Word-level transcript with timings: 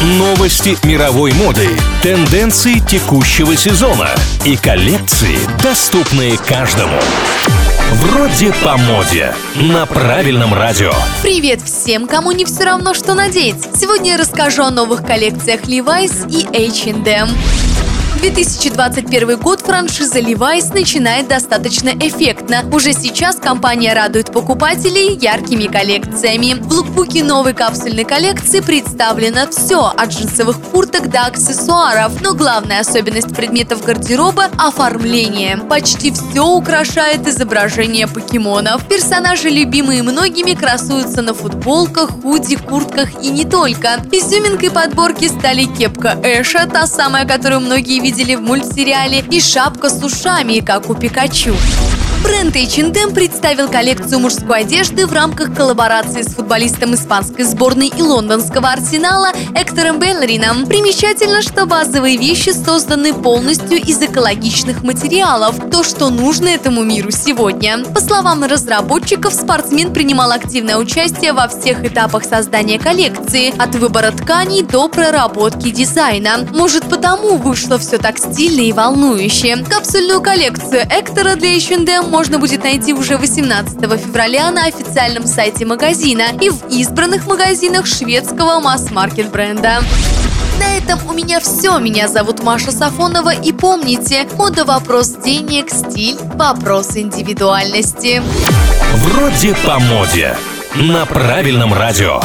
Новости 0.00 0.78
мировой 0.86 1.34
моды, 1.34 1.68
тенденции 2.02 2.78
текущего 2.78 3.54
сезона 3.54 4.08
и 4.46 4.56
коллекции, 4.56 5.36
доступные 5.62 6.38
каждому. 6.38 6.98
Вроде 7.92 8.50
по 8.64 8.78
моде. 8.78 9.34
На 9.56 9.84
правильном 9.84 10.54
радио. 10.54 10.94
Привет 11.20 11.60
всем, 11.60 12.06
кому 12.06 12.32
не 12.32 12.46
все 12.46 12.64
равно, 12.64 12.94
что 12.94 13.12
надеть. 13.12 13.62
Сегодня 13.76 14.12
я 14.12 14.16
расскажу 14.16 14.62
о 14.62 14.70
новых 14.70 15.04
коллекциях 15.04 15.64
Levi's 15.64 16.26
и 16.30 16.46
H&M. 16.46 17.28
2021 18.20 19.38
год 19.38 19.62
франшиза 19.62 20.18
Levi's 20.18 20.74
начинает 20.74 21.26
достаточно 21.26 21.88
эффектно. 21.88 22.64
Уже 22.70 22.92
сейчас 22.92 23.36
компания 23.36 23.94
радует 23.94 24.30
покупателей 24.30 25.16
яркими 25.16 25.64
коллекциями. 25.64 26.60
В 26.60 26.70
лукбуке 26.70 27.24
новой 27.24 27.54
капсульной 27.54 28.04
коллекции 28.04 28.60
представлено 28.60 29.46
все, 29.50 29.86
от 29.86 30.10
джинсовых 30.10 30.60
курток 30.60 31.08
до 31.08 31.22
аксессуаров. 31.22 32.20
Но 32.20 32.34
главная 32.34 32.80
особенность 32.80 33.34
предметов 33.34 33.82
гардероба– 33.82 34.50
оформление. 34.58 35.56
Почти 35.56 36.12
все 36.12 36.46
украшает 36.46 37.26
изображение 37.26 38.06
покемонов. 38.06 38.86
Персонажи, 38.86 39.48
любимые 39.48 40.02
многими, 40.02 40.52
красуются 40.52 41.22
на 41.22 41.32
футболках, 41.32 42.10
худи, 42.20 42.56
куртках 42.56 43.24
и 43.24 43.30
не 43.30 43.46
только. 43.46 43.96
Изюминкой 44.12 44.70
подборки 44.70 45.26
стали 45.26 45.64
кепка 45.64 46.18
Эша, 46.22 46.66
та 46.66 46.86
самая, 46.86 47.24
которую 47.26 47.60
многие 47.60 47.98
видели 47.98 48.09
видели 48.10 48.34
в 48.34 48.40
мультсериале, 48.42 49.20
и 49.30 49.40
шапка 49.40 49.88
с 49.88 50.02
ушами, 50.02 50.58
как 50.58 50.90
у 50.90 50.94
Пикачу. 50.96 51.54
Бренд 52.22 52.54
H&M 52.54 53.14
представил 53.14 53.68
коллекцию 53.68 54.20
мужской 54.20 54.60
одежды 54.60 55.06
в 55.06 55.12
рамках 55.12 55.54
коллаборации 55.54 56.20
с 56.20 56.34
футболистом 56.34 56.94
испанской 56.94 57.44
сборной 57.44 57.88
и 57.88 58.02
лондонского 58.02 58.68
арсенала 58.68 59.32
Эктором 59.54 59.98
Беллерином. 59.98 60.66
Примечательно, 60.66 61.40
что 61.40 61.64
базовые 61.64 62.18
вещи 62.18 62.50
созданы 62.50 63.14
полностью 63.14 63.78
из 63.78 64.02
экологичных 64.02 64.82
материалов, 64.82 65.56
то, 65.70 65.82
что 65.82 66.10
нужно 66.10 66.48
этому 66.48 66.82
миру 66.82 67.10
сегодня. 67.10 67.84
По 67.84 68.00
словам 68.00 68.44
разработчиков, 68.44 69.32
спортсмен 69.32 69.92
принимал 69.92 70.30
активное 70.30 70.76
участие 70.76 71.32
во 71.32 71.48
всех 71.48 71.84
этапах 71.84 72.24
создания 72.24 72.78
коллекции, 72.78 73.54
от 73.56 73.74
выбора 73.76 74.10
тканей 74.10 74.62
до 74.62 74.88
проработки 74.88 75.70
дизайна. 75.70 76.46
Может, 76.52 76.84
потому 76.84 77.36
вышло 77.36 77.78
все 77.78 77.96
так 77.96 78.18
стильно 78.18 78.60
и 78.60 78.72
волнующе. 78.72 79.64
Капсульную 79.68 80.20
коллекцию 80.20 80.82
Эктора 80.90 81.36
для 81.36 81.56
H&M 81.56 82.09
можно 82.10 82.38
будет 82.38 82.64
найти 82.64 82.92
уже 82.92 83.16
18 83.16 83.78
февраля 84.00 84.50
на 84.50 84.66
официальном 84.66 85.26
сайте 85.26 85.64
магазина 85.64 86.24
и 86.40 86.50
в 86.50 86.68
избранных 86.68 87.26
магазинах 87.26 87.86
шведского 87.86 88.60
масс-маркет 88.60 89.30
бренда. 89.30 89.82
На 90.58 90.76
этом 90.76 90.98
у 91.08 91.12
меня 91.12 91.40
все. 91.40 91.78
Меня 91.78 92.08
зовут 92.08 92.42
Маша 92.42 92.72
Сафонова. 92.72 93.32
И 93.32 93.52
помните, 93.52 94.26
мода 94.36 94.64
вопрос 94.64 95.10
денег, 95.24 95.70
стиль 95.70 96.18
вопрос 96.34 96.96
индивидуальности. 96.96 98.22
Вроде 98.96 99.54
по 99.64 99.78
моде. 99.78 100.36
На 100.74 101.06
правильном 101.06 101.72
радио. 101.72 102.20